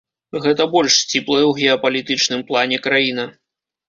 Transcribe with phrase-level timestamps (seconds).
[0.43, 3.27] Гэта больш сціплая ў геапалітычным плане краіна.